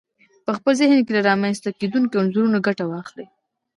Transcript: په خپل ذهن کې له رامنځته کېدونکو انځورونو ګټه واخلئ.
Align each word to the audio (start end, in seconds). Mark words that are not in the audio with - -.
په 0.45 0.51
خپل 0.57 0.73
ذهن 0.81 0.99
کې 1.05 1.11
له 1.17 1.21
رامنځته 1.29 1.69
کېدونکو 1.79 2.19
انځورونو 2.21 2.57
ګټه 2.67 2.83
واخلئ. 2.87 3.27